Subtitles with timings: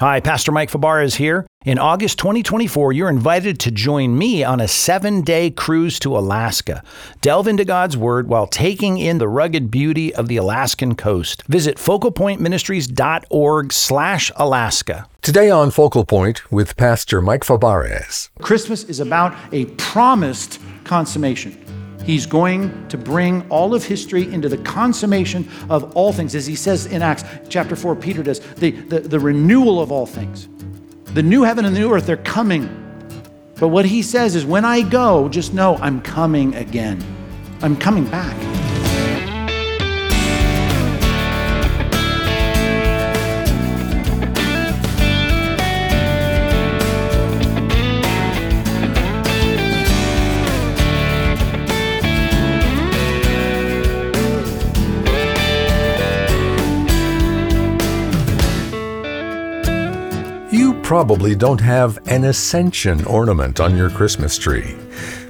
[0.00, 1.46] Hi, Pastor Mike Fabarez is here.
[1.66, 6.82] In August 2024, you're invited to join me on a seven day cruise to Alaska.
[7.20, 11.42] Delve into God's Word while taking in the rugged beauty of the Alaskan coast.
[11.48, 15.06] Visit focalpointministries.org slash Alaska.
[15.20, 18.30] Today on Focal Point with Pastor Mike Fabarez.
[18.40, 21.62] Christmas is about a promised consummation.
[22.10, 26.34] He's going to bring all of history into the consummation of all things.
[26.34, 30.06] As he says in Acts chapter 4, Peter does, the, the, the renewal of all
[30.06, 30.48] things.
[31.14, 32.68] The new heaven and the new earth, they're coming.
[33.60, 37.00] But what he says is, when I go, just know I'm coming again.
[37.62, 38.59] I'm coming back.
[60.90, 64.74] Probably don't have an ascension ornament on your Christmas tree.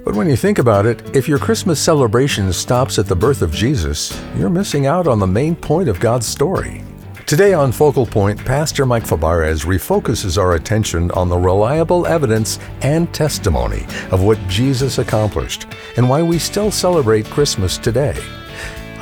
[0.06, 3.52] But when you think about it, if your Christmas celebration stops at the birth of
[3.52, 6.82] Jesus, you're missing out on the main point of God's story.
[7.26, 13.12] Today on Focal Point, Pastor Mike Fabarez refocuses our attention on the reliable evidence and
[13.12, 13.82] testimony
[14.12, 15.66] of what Jesus accomplished
[15.98, 18.18] and why we still celebrate Christmas today.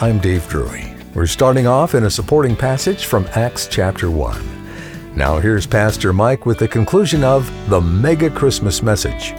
[0.00, 0.92] I'm Dave Drury.
[1.14, 4.57] We're starting off in a supporting passage from Acts chapter 1.
[5.18, 9.34] Now, here's Pastor Mike with the conclusion of the mega Christmas message.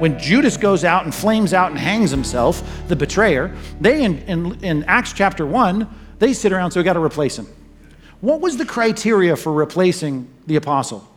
[0.00, 4.62] When Judas goes out and flames out and hangs himself, the betrayer, they in, in,
[4.62, 7.46] in Acts chapter 1, they sit around, so we got to replace him.
[8.20, 11.08] What was the criteria for replacing the apostle?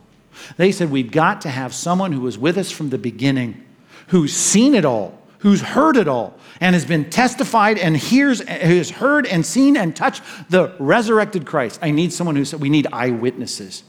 [0.56, 3.62] They said, We've got to have someone who was with us from the beginning,
[4.06, 8.90] who's seen it all, who's heard it all and has been testified and hears, has
[8.90, 11.80] heard and seen and touched the resurrected Christ.
[11.82, 13.82] I need someone who said, we need eyewitnesses.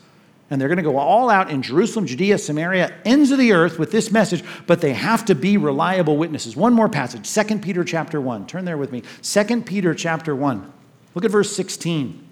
[0.50, 3.78] And they're going to go all out in Jerusalem, Judea, Samaria, ends of the earth
[3.78, 6.56] with this message, but they have to be reliable witnesses.
[6.56, 8.48] One more passage, 2 Peter chapter 1.
[8.48, 9.04] Turn there with me.
[9.22, 10.74] 2 Peter chapter 1.
[11.14, 12.28] Look at verse 16.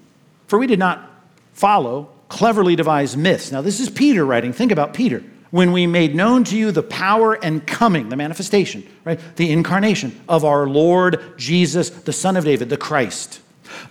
[0.48, 1.08] For we did not
[1.52, 3.52] follow cleverly devised myths.
[3.52, 4.52] Now, this is Peter writing.
[4.52, 5.22] Think about Peter
[5.52, 9.20] when we made known to you the power and coming, the manifestation, right?
[9.36, 13.40] The incarnation of our Lord Jesus, the Son of David, the Christ.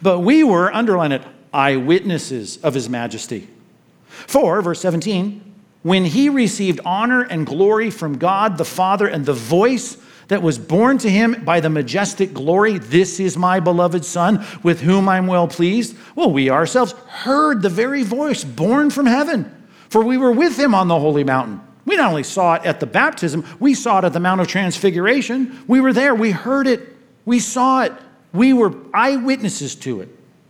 [0.02, 1.22] But we were, underline it,
[1.54, 3.48] eyewitnesses of his majesty.
[4.10, 9.34] For, verse 17, when he received honor and glory from God the Father and the
[9.34, 9.98] voice
[10.30, 14.82] that was borne to him by the majestic glory, This is my beloved Son, with
[14.82, 15.96] whom I'm well pleased.
[16.16, 19.61] Well, we ourselves heard the very voice borne from heaven
[19.92, 21.60] for we were with him on the holy mountain.
[21.84, 24.48] We not only saw it at the baptism, we saw it at the Mount of
[24.48, 25.66] Transfiguration.
[25.68, 27.92] We were there, we heard it, we saw it,
[28.32, 30.08] we were eyewitnesses to it.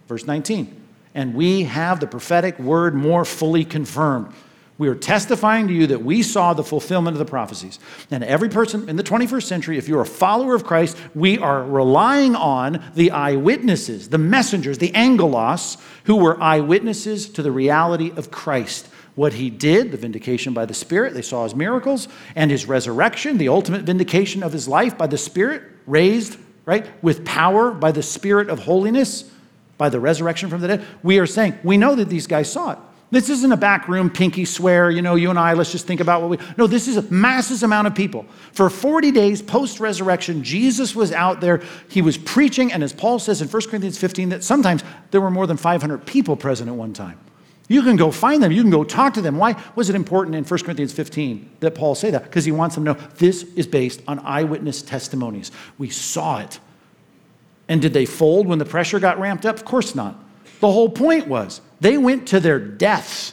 [0.07, 0.79] Verse 19.
[1.15, 4.31] And we have the prophetic word more fully confirmed.
[4.77, 7.79] We are testifying to you that we saw the fulfillment of the prophecies.
[8.11, 11.63] And every person in the 21st century, if you're a follower of Christ, we are
[11.63, 18.29] relying on the eyewitnesses, the messengers, the angelos, who were eyewitnesses to the reality of
[18.29, 22.65] Christ what he did, the vindication by the Spirit, they saw his miracles, and his
[22.65, 27.91] resurrection, the ultimate vindication of his life by the Spirit, raised, right, with power by
[27.91, 29.29] the Spirit of holiness,
[29.77, 30.85] by the resurrection from the dead.
[31.03, 32.77] We are saying, we know that these guys saw it.
[33.11, 35.99] This isn't a back room pinky swear, you know, you and I, let's just think
[35.99, 36.37] about what we.
[36.57, 38.25] No, this is a massive amount of people.
[38.53, 41.61] For 40 days post resurrection, Jesus was out there.
[41.89, 45.29] He was preaching, and as Paul says in 1 Corinthians 15, that sometimes there were
[45.29, 47.19] more than 500 people present at one time.
[47.71, 48.51] You can go find them.
[48.51, 49.37] You can go talk to them.
[49.37, 52.23] Why was it important in 1 Corinthians 15 that Paul say that?
[52.23, 55.51] Because he wants them to know this is based on eyewitness testimonies.
[55.77, 56.59] We saw it.
[57.69, 59.55] And did they fold when the pressure got ramped up?
[59.55, 60.21] Of course not.
[60.59, 63.31] The whole point was they went to their deaths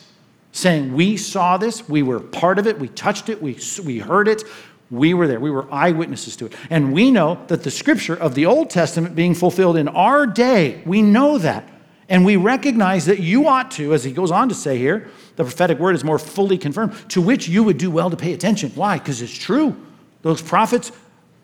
[0.52, 4.28] saying, We saw this, we were part of it, we touched it, we, we heard
[4.28, 4.44] it,
[4.88, 6.52] we were there, we were eyewitnesses to it.
[6.70, 10.80] And we know that the scripture of the Old Testament being fulfilled in our day,
[10.86, 11.68] we know that.
[12.08, 15.44] And we recognize that you ought to, as he goes on to say here, the
[15.44, 18.72] prophetic word is more fully confirmed, to which you would do well to pay attention.
[18.74, 18.98] Why?
[18.98, 19.76] Because it's true.
[20.22, 20.90] Those prophets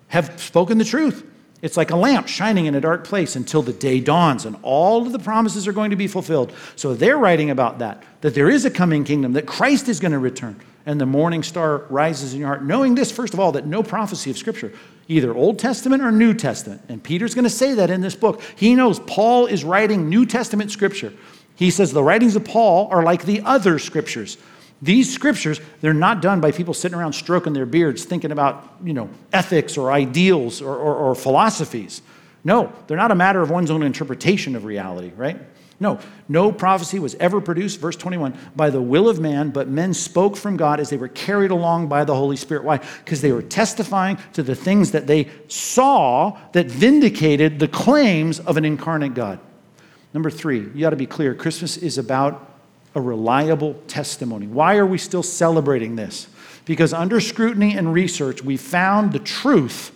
[0.09, 1.31] have spoken the truth.
[1.61, 5.07] It's like a lamp shining in a dark place until the day dawns and all
[5.07, 6.53] of the promises are going to be fulfilled.
[6.77, 10.13] So they're writing about that, that there is a coming kingdom, that Christ is going
[10.13, 12.65] to return, and the morning star rises in your heart.
[12.65, 14.73] Knowing this, first of all, that no prophecy of Scripture
[15.09, 16.83] either Old Testament or New Testament.
[16.89, 18.43] And Peter's going to say that in this book.
[18.57, 21.13] He knows Paul is writing New Testament scripture.
[21.57, 24.39] He says the writings of Paul are like the other scriptures.
[24.83, 28.93] These scriptures, they're not done by people sitting around stroking their beards thinking about, you
[28.93, 32.03] know, ethics or ideals or, or, or philosophies.
[32.43, 35.39] No, they're not a matter of one's own interpretation of reality, right?
[35.81, 35.99] No,
[36.29, 40.37] no prophecy was ever produced, verse 21, by the will of man, but men spoke
[40.37, 42.65] from God as they were carried along by the Holy Spirit.
[42.65, 42.79] Why?
[43.05, 48.57] Because they were testifying to the things that they saw that vindicated the claims of
[48.57, 49.41] an incarnate God.
[50.13, 52.51] Number three, you got to be clear Christmas is about
[52.95, 54.47] a reliable testimony.
[54.47, 56.29] Why are we still celebrating this?
[56.65, 59.91] Because under scrutiny and research, we found the truth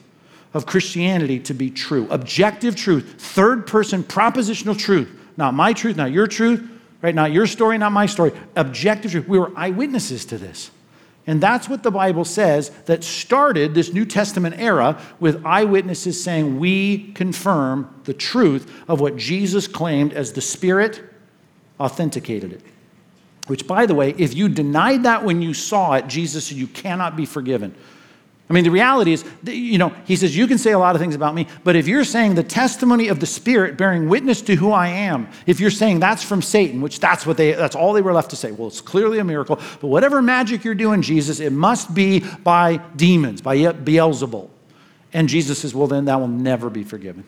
[0.53, 6.11] of Christianity to be true objective truth, third person propositional truth not my truth, not
[6.11, 6.69] your truth,
[7.01, 7.15] right?
[7.15, 8.33] Not your story, not my story.
[8.57, 9.29] Objective truth.
[9.29, 10.71] We were eyewitnesses to this.
[11.29, 16.59] And that's what the Bible says that started this New Testament era with eyewitnesses saying,
[16.59, 21.03] We confirm the truth of what Jesus claimed as the Spirit
[21.79, 22.63] authenticated it.
[23.47, 26.67] Which, by the way, if you denied that when you saw it, Jesus said, You
[26.67, 27.75] cannot be forgiven.
[28.51, 31.01] I mean, the reality is, you know, he says, You can say a lot of
[31.01, 34.55] things about me, but if you're saying the testimony of the Spirit bearing witness to
[34.55, 37.93] who I am, if you're saying that's from Satan, which that's what they, that's all
[37.93, 41.03] they were left to say, well, it's clearly a miracle, but whatever magic you're doing,
[41.03, 44.49] Jesus, it must be by demons, by Beelzebul.
[45.13, 47.25] And Jesus says, Well, then that will never be forgiven.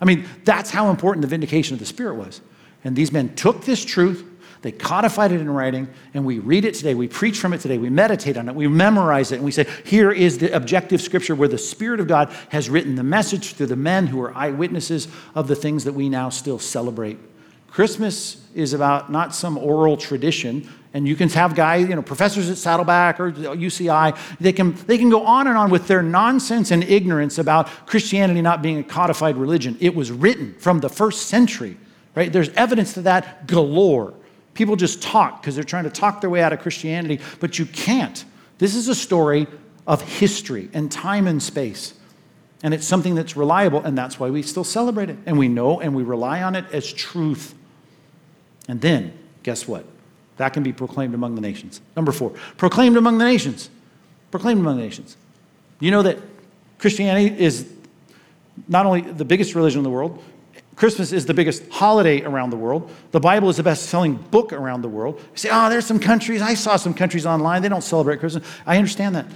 [0.00, 2.40] I mean, that's how important the vindication of the Spirit was.
[2.84, 4.24] And these men took this truth,
[4.62, 6.94] they codified it in writing, and we read it today.
[6.94, 7.78] We preach from it today.
[7.78, 8.54] We meditate on it.
[8.54, 12.08] We memorize it, and we say, here is the objective scripture where the Spirit of
[12.08, 15.92] God has written the message through the men who are eyewitnesses of the things that
[15.92, 17.18] we now still celebrate.
[17.76, 22.48] Christmas is about not some oral tradition, and you can have guys, you know, professors
[22.48, 26.70] at Saddleback or UCI, they can, they can go on and on with their nonsense
[26.70, 29.76] and ignorance about Christianity not being a codified religion.
[29.78, 31.76] It was written from the first century,
[32.14, 32.32] right?
[32.32, 34.14] There's evidence to that galore.
[34.56, 37.66] People just talk because they're trying to talk their way out of Christianity, but you
[37.66, 38.24] can't.
[38.58, 39.46] This is a story
[39.86, 41.94] of history and time and space.
[42.62, 45.18] And it's something that's reliable, and that's why we still celebrate it.
[45.26, 47.54] And we know and we rely on it as truth.
[48.66, 49.84] And then, guess what?
[50.38, 51.80] That can be proclaimed among the nations.
[51.94, 53.70] Number four, proclaimed among the nations.
[54.30, 55.16] Proclaimed among the nations.
[55.80, 56.18] You know that
[56.78, 57.70] Christianity is
[58.68, 60.22] not only the biggest religion in the world,
[60.76, 62.90] Christmas is the biggest holiday around the world.
[63.10, 65.18] The Bible is the best selling book around the world.
[65.18, 66.42] You say, oh, there's some countries.
[66.42, 67.62] I saw some countries online.
[67.62, 68.46] They don't celebrate Christmas.
[68.66, 69.26] I understand that.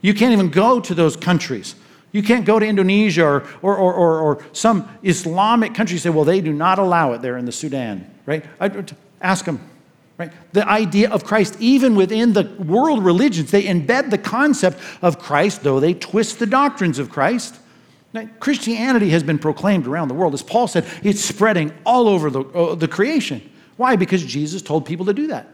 [0.00, 1.74] You can't even go to those countries.
[2.10, 6.24] You can't go to Indonesia or, or, or, or, or some Islamic country say, well,
[6.24, 8.42] they do not allow it there in the Sudan, right?
[8.58, 8.84] I,
[9.20, 9.60] ask them,
[10.16, 10.32] right?
[10.54, 15.64] The idea of Christ, even within the world religions, they embed the concept of Christ,
[15.64, 17.56] though they twist the doctrines of Christ.
[18.12, 20.34] Now, Christianity has been proclaimed around the world.
[20.34, 23.42] As Paul said, it's spreading all over the, uh, the creation.
[23.76, 23.96] Why?
[23.96, 25.46] Because Jesus told people to do that.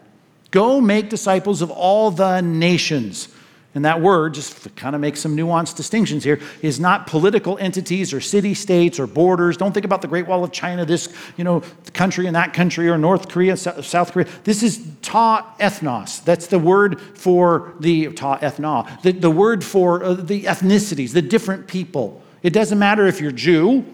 [0.50, 3.28] Go make disciples of all the nations.
[3.74, 7.58] And that word, just to kind of make some nuanced distinctions here, is not political
[7.58, 9.56] entities or city states or borders.
[9.56, 11.60] Don't think about the Great Wall of China, this you know
[11.92, 14.28] country and that country, or North Korea, South Korea.
[14.44, 16.22] This is ta ethnos.
[16.24, 21.22] That's the word for the ta ethna, the, the word for uh, the ethnicities, the
[21.22, 22.22] different people.
[22.44, 23.84] It doesn't matter if you're Jew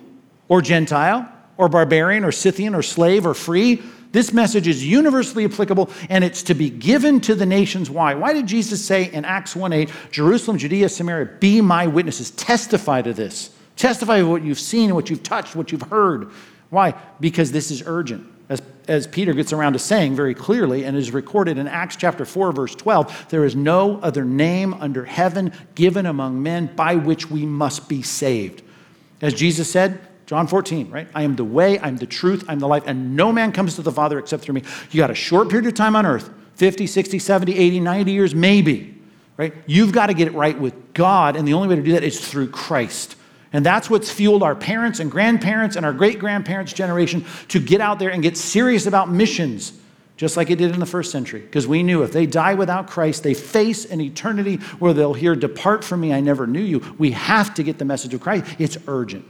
[0.48, 3.80] or Gentile or barbarian or Scythian or slave or free.
[4.10, 7.88] This message is universally applicable and it's to be given to the nations.
[7.88, 8.14] Why?
[8.14, 12.32] Why did Jesus say in Acts 1 8, Jerusalem, Judea, Samaria, be my witnesses?
[12.32, 13.50] Testify to this.
[13.76, 16.32] Testify to what you've seen, what you've touched, what you've heard.
[16.70, 16.94] Why?
[17.20, 21.12] Because this is urgent as, as Peter gets around to saying very clearly and is
[21.12, 26.04] recorded in Acts chapter 4, verse 12, there is no other name under heaven given
[26.04, 28.62] among men by which we must be saved.
[29.22, 31.06] As Jesus said, John 14, right?
[31.14, 33.82] I am the way, I'm the truth, I'm the life, and no man comes to
[33.82, 34.64] the Father except through me.
[34.90, 38.34] You got a short period of time on earth 50, 60, 70, 80, 90 years,
[38.34, 39.00] maybe,
[39.36, 39.54] right?
[39.66, 42.02] You've got to get it right with God, and the only way to do that
[42.02, 43.14] is through Christ.
[43.52, 47.80] And that's what's fueled our parents and grandparents and our great grandparents' generation to get
[47.80, 49.72] out there and get serious about missions,
[50.16, 51.40] just like it did in the first century.
[51.40, 55.34] Because we knew if they die without Christ, they face an eternity where they'll hear,
[55.34, 56.94] Depart from me, I never knew you.
[56.98, 58.54] We have to get the message of Christ.
[58.58, 59.26] It's urgent.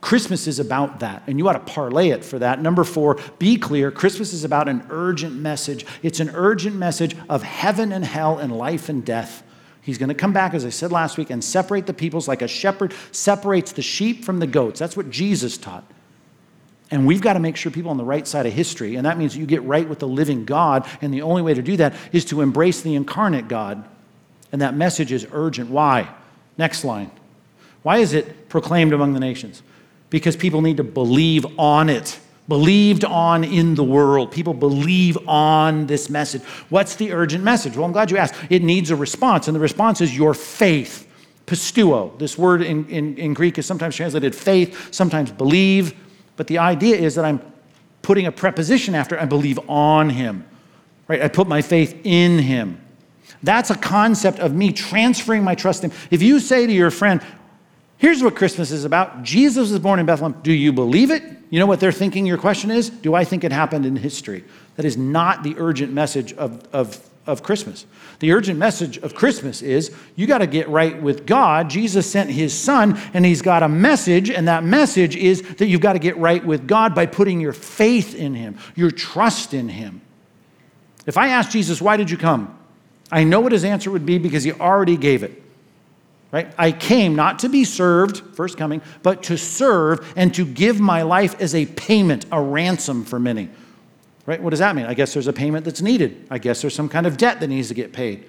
[0.00, 2.60] Christmas is about that, and you ought to parlay it for that.
[2.60, 5.86] Number four, be clear Christmas is about an urgent message.
[6.02, 9.42] It's an urgent message of heaven and hell and life and death.
[9.86, 12.42] He's going to come back, as I said last week, and separate the peoples like
[12.42, 14.80] a shepherd separates the sheep from the goats.
[14.80, 15.84] That's what Jesus taught.
[16.90, 19.16] And we've got to make sure people on the right side of history, and that
[19.16, 20.88] means you get right with the living God.
[21.00, 23.84] And the only way to do that is to embrace the incarnate God.
[24.50, 25.70] And that message is urgent.
[25.70, 26.12] Why?
[26.58, 27.12] Next line.
[27.84, 29.62] Why is it proclaimed among the nations?
[30.10, 34.30] Because people need to believe on it believed on in the world.
[34.30, 36.42] People believe on this message.
[36.68, 37.76] What's the urgent message?
[37.76, 38.34] Well, I'm glad you asked.
[38.50, 41.06] It needs a response, and the response is your faith.
[41.46, 42.18] Pisteuo.
[42.18, 45.94] This word in, in, in Greek is sometimes translated faith, sometimes believe,
[46.36, 47.40] but the idea is that I'm
[48.02, 50.44] putting a preposition after, I believe on him,
[51.08, 51.22] right?
[51.22, 52.80] I put my faith in him.
[53.42, 55.98] That's a concept of me transferring my trust in him.
[56.10, 57.20] If you say to your friend,
[57.96, 61.22] here's what Christmas is about Jesus was born in Bethlehem, do you believe it?
[61.50, 62.90] You know what they're thinking your question is?
[62.90, 64.44] Do I think it happened in history?
[64.76, 67.86] That is not the urgent message of, of, of Christmas.
[68.18, 71.70] The urgent message of Christmas is you got to get right with God.
[71.70, 75.80] Jesus sent his son, and he's got a message, and that message is that you've
[75.80, 79.68] got to get right with God by putting your faith in him, your trust in
[79.68, 80.00] him.
[81.06, 82.58] If I asked Jesus, why did you come?
[83.12, 85.42] I know what his answer would be because he already gave it.
[86.36, 86.52] Right?
[86.58, 91.00] I came not to be served, first coming, but to serve and to give my
[91.00, 93.48] life as a payment, a ransom for many.
[94.26, 94.42] Right?
[94.42, 94.84] What does that mean?
[94.84, 96.26] I guess there's a payment that's needed.
[96.30, 98.26] I guess there's some kind of debt that needs to get paid.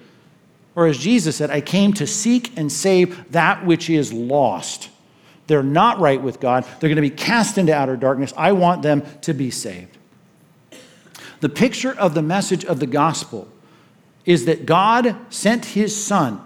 [0.74, 4.88] Or as Jesus said, I came to seek and save that which is lost.
[5.46, 6.64] They're not right with God.
[6.80, 8.32] They're going to be cast into outer darkness.
[8.38, 9.98] I want them to be saved.
[11.40, 13.48] The picture of the message of the gospel
[14.24, 16.42] is that God sent his son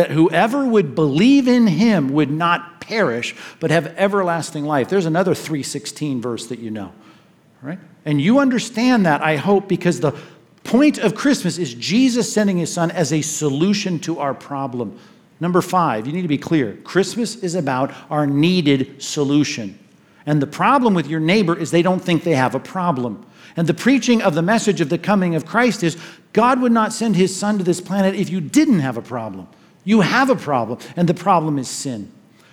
[0.00, 4.88] that whoever would believe in him would not perish but have everlasting life.
[4.88, 6.90] There's another 316 verse that you know.
[7.60, 7.78] Right?
[8.06, 10.12] And you understand that, I hope, because the
[10.64, 14.98] point of Christmas is Jesus sending his son as a solution to our problem.
[15.38, 19.78] Number five, you need to be clear Christmas is about our needed solution.
[20.24, 23.26] And the problem with your neighbor is they don't think they have a problem.
[23.54, 25.98] And the preaching of the message of the coming of Christ is
[26.32, 29.46] God would not send his son to this planet if you didn't have a problem.
[29.84, 32.12] You have a problem, and the problem is sin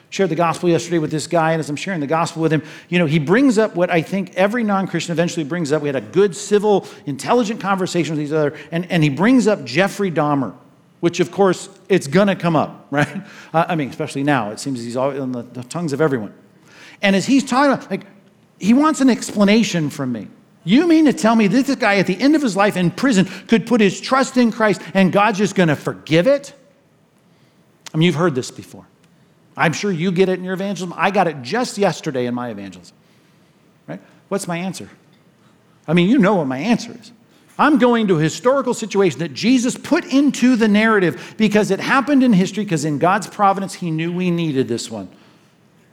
[0.10, 2.64] shared the gospel yesterday with this guy, and as I'm sharing the gospel with him,
[2.90, 5.82] you know, he brings up what I think every non Christian eventually brings up.
[5.82, 9.66] We had a good, civil, intelligent conversation with each other, and, and he brings up
[9.66, 10.56] Jeffrey Dahmer,
[11.00, 13.22] which, of course, it's to come up, right?
[13.54, 14.52] Uh, I mean, especially now.
[14.52, 16.34] It seems he's all on the, the tongues of everyone.
[17.02, 18.08] And as he's talking like,
[18.60, 20.28] he wants an explanation from me.
[20.64, 22.92] You mean to tell me that this guy at the end of his life in
[22.92, 26.54] prison could put his trust in Christ and God's just going to forgive it?
[27.98, 28.86] Mean, you've heard this before.
[29.56, 30.94] I'm sure you get it in your evangelism.
[30.96, 32.96] I got it just yesterday in my evangelism.
[33.88, 34.00] Right?
[34.30, 34.88] What's my answer?
[35.88, 37.12] I mean, you know what my answer is.
[37.58, 42.22] I'm going to a historical situation that Jesus put into the narrative because it happened
[42.22, 45.10] in history, because in God's providence, He knew we needed this one.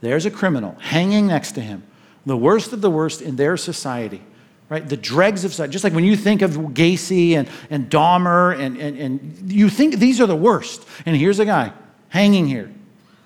[0.01, 1.81] There's a criminal hanging next to him,
[2.23, 4.21] the worst of the worst in their society,
[4.69, 4.87] right?
[4.87, 5.73] The dregs of society.
[5.73, 9.95] Just like when you think of Gacy and, and Dahmer, and, and, and you think
[9.95, 10.85] these are the worst.
[11.07, 11.73] And here's a guy
[12.09, 12.71] hanging here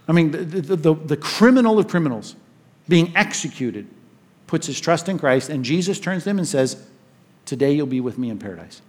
[0.10, 2.36] I mean, the, the, the, the criminal of criminals
[2.90, 3.88] being executed
[4.48, 6.84] puts his trust in Christ, and Jesus turns to him and says,
[7.46, 8.82] Today you'll be with me in paradise.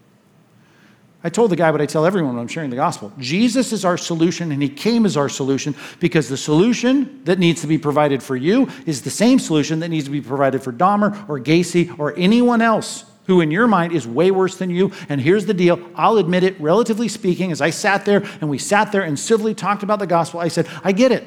[1.23, 3.13] I told the guy what I tell everyone when I'm sharing the gospel.
[3.19, 7.61] Jesus is our solution, and he came as our solution because the solution that needs
[7.61, 10.73] to be provided for you is the same solution that needs to be provided for
[10.73, 14.93] Dahmer or Gacy or anyone else who in your mind is way worse than you.
[15.09, 18.59] And here's the deal I'll admit it, relatively speaking, as I sat there and we
[18.59, 21.27] sat there and civilly talked about the gospel, I said, I get it.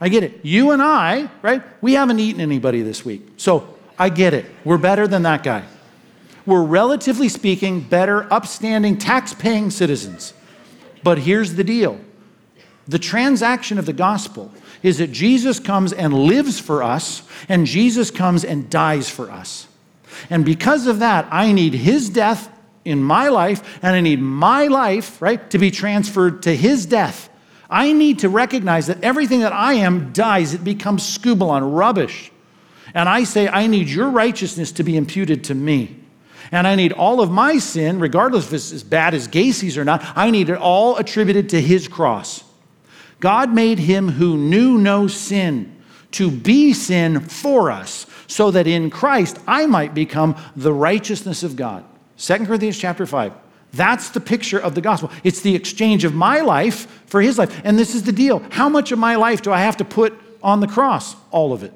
[0.00, 0.40] I get it.
[0.42, 1.62] You and I, right?
[1.80, 3.22] We haven't eaten anybody this week.
[3.36, 4.46] So I get it.
[4.64, 5.64] We're better than that guy.
[6.44, 10.34] We're relatively speaking better, upstanding, tax paying citizens.
[11.04, 12.00] But here's the deal
[12.88, 14.50] the transaction of the gospel
[14.82, 19.68] is that Jesus comes and lives for us, and Jesus comes and dies for us.
[20.30, 22.50] And because of that, I need his death
[22.84, 27.28] in my life, and I need my life, right, to be transferred to his death.
[27.70, 32.30] I need to recognize that everything that I am dies, it becomes skubalon, rubbish.
[32.94, 35.96] And I say, I need your righteousness to be imputed to me.
[36.50, 39.84] And I need all of my sin, regardless if it's as bad as Gacy's or
[39.84, 42.44] not, I need it all attributed to his cross.
[43.20, 45.81] God made him who knew no sin
[46.12, 51.56] to be sin for us so that in Christ I might become the righteousness of
[51.56, 51.84] God.
[52.18, 53.32] 2 Corinthians chapter 5.
[53.72, 55.10] That's the picture of the gospel.
[55.24, 57.60] It's the exchange of my life for his life.
[57.64, 58.40] And this is the deal.
[58.50, 61.16] How much of my life do I have to put on the cross?
[61.30, 61.72] All of it.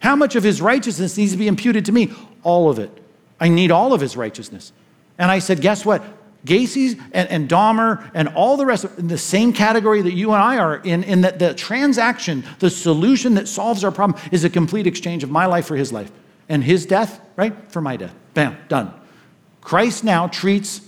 [0.00, 2.12] How much of his righteousness needs to be imputed to me?
[2.42, 2.90] All of it.
[3.40, 4.72] I need all of his righteousness.
[5.16, 6.02] And I said, guess what?
[6.48, 10.42] Gacy's and, and Dahmer and all the rest in the same category that you and
[10.42, 14.50] I are in, in that the transaction, the solution that solves our problem is a
[14.50, 16.10] complete exchange of my life for his life
[16.48, 18.14] and his death, right, for my death.
[18.34, 18.92] Bam, done.
[19.60, 20.80] Christ now treats,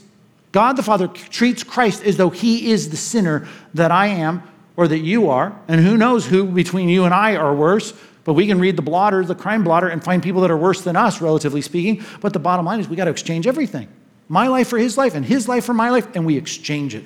[0.53, 4.43] God the Father treats Christ as though he is the sinner that I am
[4.77, 5.55] or that you are.
[5.69, 7.93] And who knows who between you and I are worse.
[8.25, 10.83] But we can read the blotter, the crime blotter, and find people that are worse
[10.83, 12.05] than us, relatively speaking.
[12.21, 13.89] But the bottom line is we got to exchange everything
[14.31, 17.05] my life for his life and his life for my life, and we exchange it.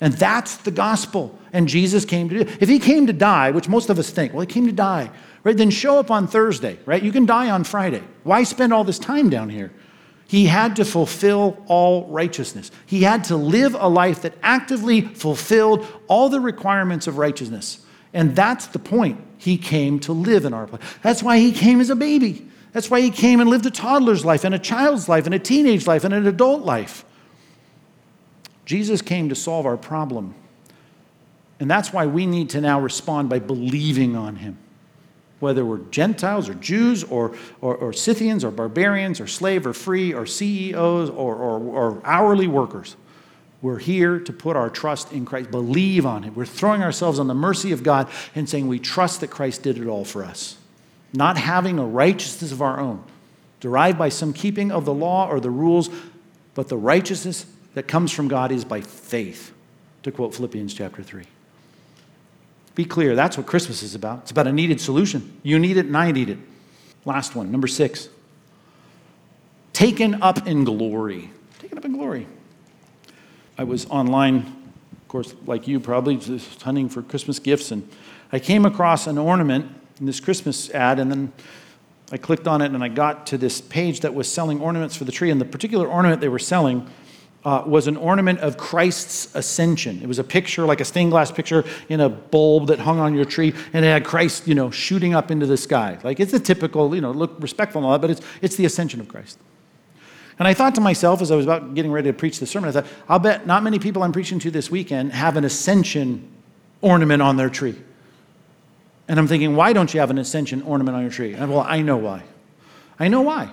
[0.00, 1.36] And that's the gospel.
[1.52, 2.50] And Jesus came to do.
[2.60, 5.10] If he came to die, which most of us think, well, he came to die,
[5.42, 5.56] right?
[5.56, 7.02] Then show up on Thursday, right?
[7.02, 8.04] You can die on Friday.
[8.22, 9.72] Why spend all this time down here?
[10.28, 12.70] He had to fulfill all righteousness.
[12.86, 17.84] He had to live a life that actively fulfilled all the requirements of righteousness.
[18.12, 19.20] And that's the point.
[19.38, 20.82] He came to live in our place.
[21.02, 22.48] That's why he came as a baby.
[22.78, 25.38] That's why he came and lived a toddler's life and a child's life and a
[25.40, 27.04] teenage life and an adult life.
[28.66, 30.36] Jesus came to solve our problem.
[31.58, 34.58] And that's why we need to now respond by believing on him
[35.40, 40.14] whether we're Gentiles or Jews or, or, or, Scythians or barbarians or slave or free
[40.14, 42.94] or CEOs or, or, or hourly workers.
[43.60, 46.36] We're here to put our trust in Christ, believe on Him.
[46.36, 49.78] We're throwing ourselves on the mercy of God and saying we trust that Christ did
[49.78, 50.58] it all for us.
[51.12, 53.02] Not having a righteousness of our own,
[53.60, 55.88] derived by some keeping of the law or the rules,
[56.54, 59.52] but the righteousness that comes from God is by faith,
[60.02, 61.24] to quote Philippians chapter 3.
[62.74, 64.20] Be clear, that's what Christmas is about.
[64.22, 65.40] It's about a needed solution.
[65.42, 66.38] You need it, and I need it.
[67.04, 68.08] Last one, number six.
[69.72, 71.30] Taken up in glory.
[71.58, 72.26] Taken up in glory.
[73.56, 77.88] I was online, of course, like you probably, just hunting for Christmas gifts, and
[78.30, 79.72] I came across an ornament
[80.06, 81.32] this Christmas ad, and then
[82.10, 85.04] I clicked on it and I got to this page that was selling ornaments for
[85.04, 85.30] the tree.
[85.30, 86.88] And the particular ornament they were selling
[87.44, 90.00] uh, was an ornament of Christ's ascension.
[90.02, 93.14] It was a picture, like a stained glass picture in a bulb that hung on
[93.14, 95.98] your tree, and it had Christ, you know, shooting up into the sky.
[96.02, 98.64] Like it's a typical, you know, look respectful and all that, but it's, it's the
[98.64, 99.38] ascension of Christ.
[100.38, 102.68] And I thought to myself as I was about getting ready to preach the sermon,
[102.68, 106.28] I thought, I'll bet not many people I'm preaching to this weekend have an ascension
[106.80, 107.76] ornament on their tree.
[109.08, 111.32] And I'm thinking, why don't you have an ascension ornament on your tree?
[111.32, 112.22] And well, I know why.
[113.00, 113.50] I know why.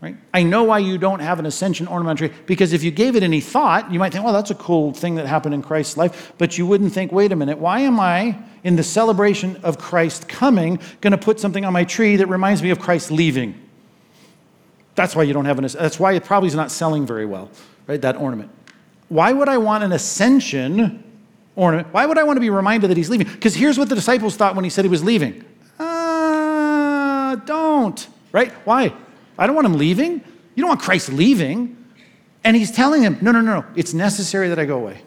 [0.00, 0.16] Right?
[0.32, 3.24] I know why you don't have an ascension ornament tree because if you gave it
[3.24, 6.32] any thought, you might think, well, that's a cool thing that happened in Christ's life.
[6.38, 10.28] But you wouldn't think, wait a minute, why am I, in the celebration of Christ
[10.28, 13.60] coming, going to put something on my tree that reminds me of Christ leaving?
[14.94, 17.50] That's why you don't have an, that's why it probably is not selling very well,
[17.88, 18.00] right?
[18.00, 18.52] That ornament.
[19.08, 21.02] Why would I want an ascension
[21.58, 21.88] ornament?
[21.92, 23.26] Why would I want to be reminded that he's leaving?
[23.26, 25.44] Because here's what the disciples thought when he said he was leaving.
[25.78, 28.52] Ah, uh, don't, right?
[28.64, 28.94] Why?
[29.36, 30.22] I don't want him leaving.
[30.54, 31.76] You don't want Christ leaving.
[32.44, 33.66] And he's telling him, no, no, no, no.
[33.74, 35.02] It's necessary that I go away.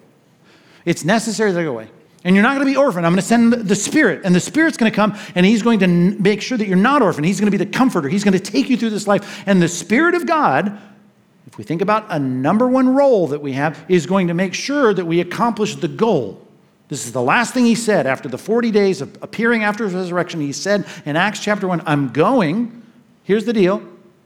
[0.86, 1.90] It's necessary that I go away.
[2.24, 3.06] And you're not going to be orphaned.
[3.06, 4.22] I'm going to send the Spirit.
[4.24, 7.02] And the Spirit's going to come and He's going to make sure that you're not
[7.02, 7.26] orphaned.
[7.26, 8.10] He's going to be the comforter.
[8.10, 9.44] He's going to take you through this life.
[9.48, 10.78] And the Spirit of God,
[11.52, 14.54] if we think about a number one role that we have, is going to make
[14.54, 16.48] sure that we accomplish the goal.
[16.88, 19.94] This is the last thing He said after the 40 days of appearing after His
[19.94, 20.40] resurrection.
[20.42, 22.82] He said in Acts chapter 1, I'm going.
[23.24, 23.84] Here's the deal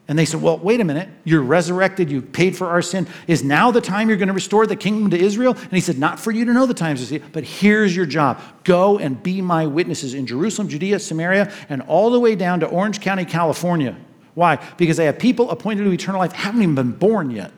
[0.07, 1.09] and they said, Well, wait a minute.
[1.23, 2.11] You're resurrected.
[2.11, 3.07] You paid for our sin.
[3.27, 5.53] Is now the time you're going to restore the kingdom to Israel?
[5.53, 8.99] And he said, Not for you to know the times, but here's your job go
[8.99, 13.01] and be my witnesses in Jerusalem, Judea, Samaria, and all the way down to Orange
[13.01, 13.95] County, California.
[14.35, 14.57] Why?
[14.77, 17.51] Because they have people appointed to eternal life haven't even been born yet.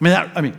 [0.00, 0.58] I mean, that, I mean,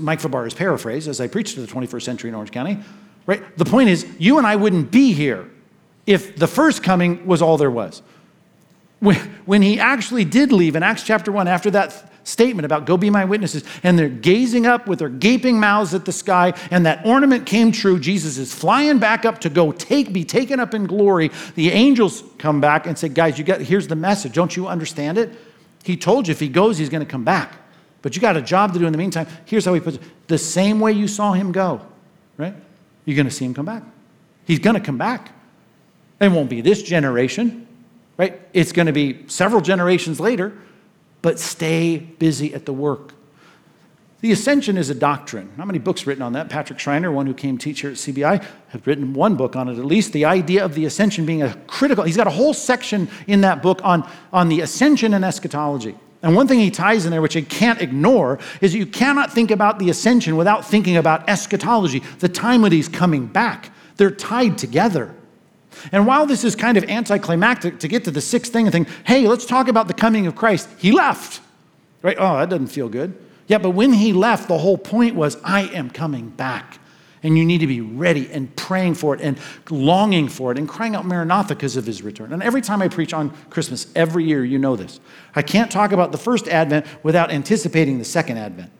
[0.00, 2.78] Mike Fabarez paraphrase as I preached to the 21st century in Orange County,
[3.26, 3.56] right?
[3.58, 5.50] The point is, you and I wouldn't be here
[6.06, 8.02] if the first coming was all there was
[9.00, 13.10] when he actually did leave in Acts chapter 1, after that statement about go be
[13.10, 17.06] my witnesses, and they're gazing up with their gaping mouths at the sky, and that
[17.06, 20.84] ornament came true, Jesus is flying back up to go take, be taken up in
[20.84, 21.30] glory.
[21.54, 24.32] The angels come back and say, Guys, you got here's the message.
[24.32, 25.32] Don't you understand it?
[25.84, 27.52] He told you if he goes, he's going to come back.
[28.02, 29.26] But you got a job to do in the meantime.
[29.44, 31.80] Here's how he puts it the same way you saw him go,
[32.36, 32.54] right?
[33.04, 33.82] You're going to see him come back.
[34.44, 35.32] He's going to come back.
[36.20, 37.67] It won't be this generation
[38.18, 38.38] right?
[38.52, 40.52] It's going to be several generations later,
[41.22, 43.14] but stay busy at the work.
[44.20, 45.52] The ascension is a doctrine.
[45.56, 46.50] Not many books written on that.
[46.50, 49.78] Patrick Schreiner, one who came teach here at CBI, have written one book on it
[49.78, 50.12] at least.
[50.12, 53.62] The idea of the ascension being a critical, he's got a whole section in that
[53.62, 55.96] book on, on the ascension and eschatology.
[56.20, 59.52] And one thing he ties in there, which I can't ignore, is you cannot think
[59.52, 63.70] about the ascension without thinking about eschatology, the time when he's coming back.
[63.96, 65.14] They're tied together.
[65.92, 68.88] And while this is kind of anticlimactic to get to the sixth thing and think,
[69.04, 71.40] hey, let's talk about the coming of Christ, he left.
[72.02, 72.16] Right?
[72.18, 73.16] Oh, that doesn't feel good.
[73.48, 76.78] Yeah, but when he left, the whole point was, I am coming back.
[77.22, 79.38] And you need to be ready and praying for it and
[79.70, 82.32] longing for it and crying out Maranatha because of his return.
[82.32, 85.00] And every time I preach on Christmas, every year, you know this.
[85.34, 88.70] I can't talk about the first Advent without anticipating the second Advent.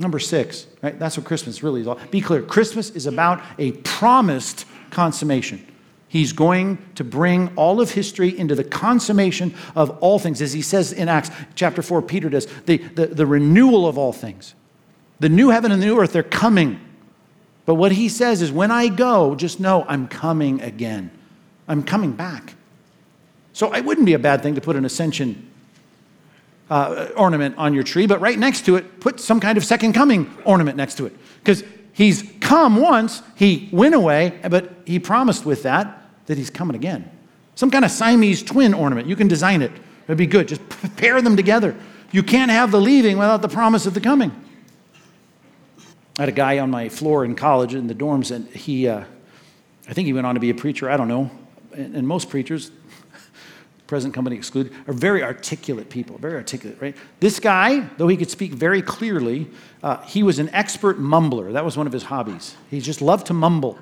[0.00, 0.98] Number six, right?
[0.98, 2.00] That's what Christmas really is all.
[2.10, 5.64] Be clear Christmas is about a promised consummation.
[6.14, 10.40] He's going to bring all of history into the consummation of all things.
[10.40, 14.12] As he says in Acts chapter 4, Peter does, the, the, the renewal of all
[14.12, 14.54] things.
[15.18, 16.78] The new heaven and the new earth, they're coming.
[17.66, 21.10] But what he says is, when I go, just know I'm coming again.
[21.66, 22.54] I'm coming back.
[23.52, 25.50] So it wouldn't be a bad thing to put an ascension
[26.70, 29.94] uh, ornament on your tree, but right next to it, put some kind of second
[29.94, 31.16] coming ornament next to it.
[31.40, 36.76] Because he's come once, he went away, but he promised with that that he's coming
[36.76, 37.10] again.
[37.54, 39.08] Some kind of Siamese twin ornament.
[39.08, 39.72] You can design it.
[40.04, 40.48] It'd be good.
[40.48, 40.62] Just
[40.96, 41.76] pair them together.
[42.12, 44.32] You can't have the leaving without the promise of the coming.
[46.18, 49.04] I had a guy on my floor in college in the dorms, and he, uh,
[49.88, 50.88] I think he went on to be a preacher.
[50.88, 51.30] I don't know.
[51.72, 52.70] And, and most preachers,
[53.88, 56.96] present company excluded, are very articulate people, very articulate, right?
[57.18, 59.50] This guy, though he could speak very clearly,
[59.82, 61.52] uh, he was an expert mumbler.
[61.52, 62.54] That was one of his hobbies.
[62.70, 63.76] He just loved to mumble.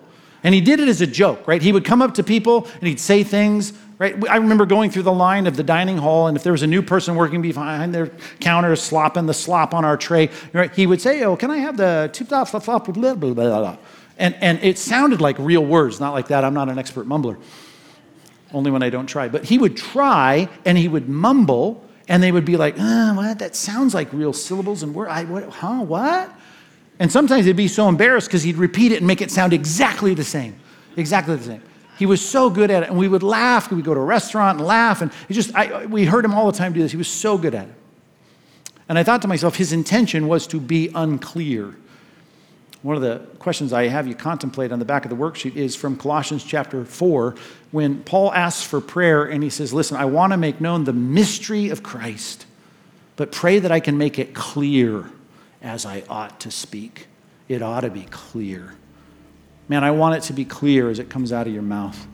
[0.44, 1.62] And he did it as a joke, right?
[1.62, 4.28] He would come up to people and he'd say things, right?
[4.28, 6.66] I remember going through the line of the dining hall, and if there was a
[6.66, 8.08] new person working behind their
[8.40, 11.76] counter slopping the slop on our tray, right, he would say, Oh, can I have
[11.76, 13.76] the tip top, blah, blah, blah, blah.
[14.18, 16.44] And, and it sounded like real words, not like that.
[16.44, 17.38] I'm not an expert mumbler,
[18.52, 19.28] only when I don't try.
[19.28, 23.38] But he would try and he would mumble, and they would be like, uh, What?
[23.38, 25.12] That sounds like real syllables and words.
[25.12, 25.82] I, what, huh?
[25.82, 26.32] What?
[27.02, 30.14] And sometimes he'd be so embarrassed because he'd repeat it and make it sound exactly
[30.14, 30.54] the same.
[30.96, 31.62] Exactly the same.
[31.98, 32.90] He was so good at it.
[32.90, 33.72] And we would laugh.
[33.72, 35.02] We'd go to a restaurant and laugh.
[35.02, 36.92] And just, I, we heard him all the time do this.
[36.92, 37.74] He was so good at it.
[38.88, 41.74] And I thought to myself, his intention was to be unclear.
[42.82, 45.74] One of the questions I have you contemplate on the back of the worksheet is
[45.74, 47.34] from Colossians chapter 4,
[47.72, 50.92] when Paul asks for prayer and he says, Listen, I want to make known the
[50.92, 52.46] mystery of Christ,
[53.16, 55.10] but pray that I can make it clear
[55.62, 57.06] as I ought to speak.
[57.48, 58.74] It ought to be clear.
[59.68, 62.06] Man, I want it to be clear as it comes out of your mouth.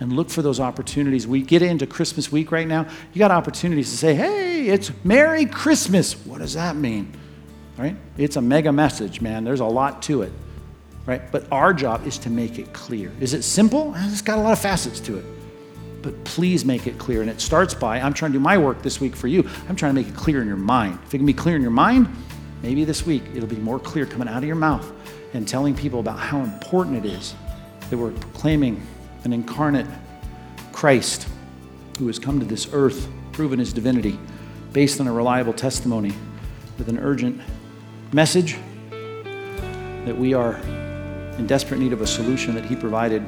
[0.00, 1.26] And look for those opportunities.
[1.26, 2.86] We get into Christmas week right now.
[3.12, 6.14] You got opportunities to say, hey, it's Merry Christmas.
[6.26, 7.12] What does that mean?
[7.78, 7.96] Right?
[8.18, 9.44] It's a mega message, man.
[9.44, 10.32] There's a lot to it.
[11.06, 11.22] Right?
[11.30, 13.12] But our job is to make it clear.
[13.20, 13.94] Is it simple?
[13.94, 15.24] Eh, it's got a lot of facets to it.
[16.02, 17.22] But please make it clear.
[17.22, 19.48] And it starts by I'm trying to do my work this week for you.
[19.68, 20.98] I'm trying to make it clear in your mind.
[21.06, 22.08] If it can be clear in your mind,
[22.62, 24.90] maybe this week it'll be more clear coming out of your mouth
[25.34, 27.34] and telling people about how important it is
[27.90, 28.82] that we're proclaiming
[29.24, 29.86] an incarnate
[30.72, 31.28] Christ
[31.98, 34.18] who has come to this earth, proven his divinity,
[34.72, 36.12] based on a reliable testimony
[36.78, 37.40] with an urgent
[38.12, 38.56] message
[40.04, 40.56] that we are
[41.38, 43.22] in desperate need of a solution that he provided,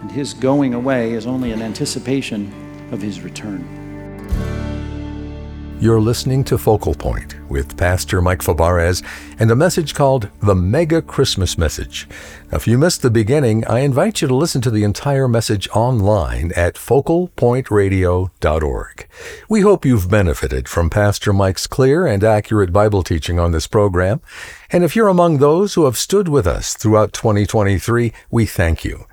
[0.00, 2.52] and his going away is only an anticipation
[2.92, 3.64] of his return.
[5.80, 9.02] You're listening to Focal Point with Pastor Mike Fabarez
[9.38, 12.08] and a message called The Mega Christmas Message.
[12.50, 15.68] Now, if you missed the beginning, I invite you to listen to the entire message
[15.70, 19.08] online at focalpointradio.org.
[19.48, 24.20] We hope you've benefited from Pastor Mike's clear and accurate Bible teaching on this program.
[24.70, 29.06] And if you're among those who have stood with us throughout 2023, we thank you.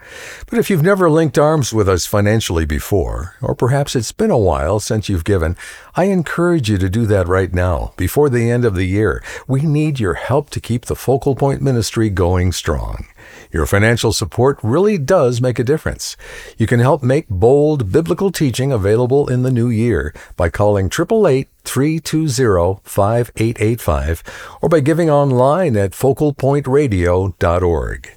[0.47, 4.37] But if you've never linked arms with us financially before, or perhaps it's been a
[4.37, 5.55] while since you've given,
[5.95, 9.23] I encourage you to do that right now, before the end of the year.
[9.47, 13.05] We need your help to keep the Focal Point Ministry going strong.
[13.51, 16.17] Your financial support really does make a difference.
[16.57, 21.49] You can help make bold biblical teaching available in the new year by calling 888
[21.63, 24.23] 320 5885
[24.61, 28.09] or by giving online at focalpointradio.org.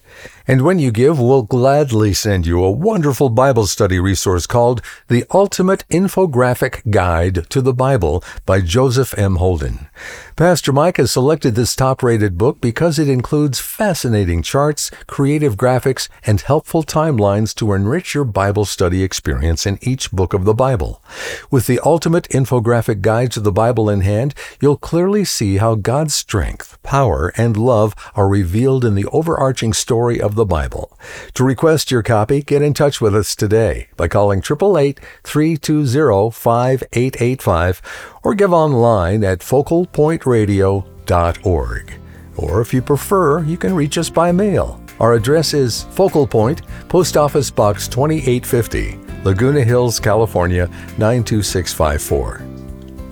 [0.48, 5.24] And when you give, we'll gladly send you a wonderful Bible study resource called The
[5.32, 9.37] Ultimate Infographic Guide to the Bible by Joseph M.
[9.37, 9.88] Holden.
[10.37, 16.09] Pastor Mike has selected this top rated book because it includes fascinating charts, creative graphics,
[16.24, 21.02] and helpful timelines to enrich your Bible study experience in each book of the Bible.
[21.50, 26.14] With the ultimate infographic guide to the Bible in hand, you'll clearly see how God's
[26.14, 30.96] strength, power, and love are revealed in the overarching story of the Bible.
[31.35, 37.83] To request your copy, get in touch with us today by calling 888 320 5885
[38.22, 42.01] or give online at focalpointradio.org.
[42.37, 44.81] Or if you prefer, you can reach us by mail.
[45.01, 50.66] Our address is Focal Point, Post Office Box 2850, Laguna Hills, California
[50.99, 52.45] 92654.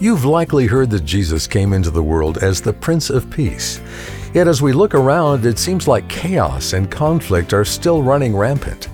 [0.04, 3.80] You've likely heard that Jesus came into the world as the Prince of Peace.
[4.34, 8.90] Yet as we look around, it seems like chaos and conflict are still running rampant.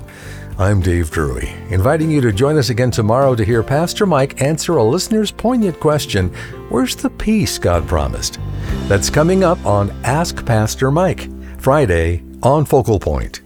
[0.57, 4.77] I'm Dave Drury, inviting you to join us again tomorrow to hear Pastor Mike answer
[4.77, 6.29] a listener's poignant question
[6.69, 8.39] Where's the peace God promised?
[8.87, 13.41] That's coming up on Ask Pastor Mike, Friday on Focal Point.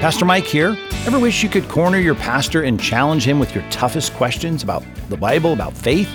[0.00, 0.74] Pastor Mike here.
[1.04, 4.82] Ever wish you could corner your pastor and challenge him with your toughest questions about
[5.10, 6.08] the Bible, about faith?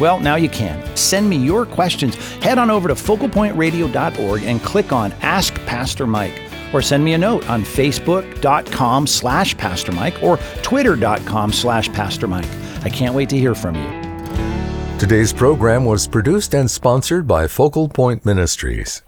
[0.00, 0.96] Well, now you can.
[0.96, 2.14] Send me your questions.
[2.42, 6.40] Head on over to focalpointradio.org and click on Ask Pastor Mike.
[6.72, 12.48] or send me a note on facebook.com slash Pastor Mike or twitter.com slash Pastor Mike.
[12.82, 14.98] I can't wait to hear from you.
[14.98, 19.02] Today's program was produced and sponsored by Focal Point Ministries.